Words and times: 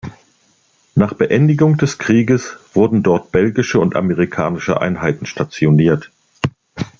Nach 0.95 1.13
Beendigung 1.13 1.77
des 1.77 1.99
Krieges 1.99 2.57
wurden 2.73 3.03
dort 3.03 3.31
belgische 3.31 3.79
und 3.79 3.95
amerikanische 3.95 4.81
Einheiten 4.81 5.27
stationiert. 5.27 6.09